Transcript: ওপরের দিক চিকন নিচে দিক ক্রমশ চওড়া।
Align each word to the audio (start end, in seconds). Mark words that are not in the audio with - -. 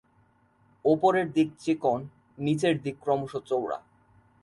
ওপরের 0.85 1.27
দিক 1.31 1.49
চিকন 1.59 1.99
নিচে 2.37 2.69
দিক 2.83 2.95
ক্রমশ 3.03 3.31
চওড়া। 3.49 3.77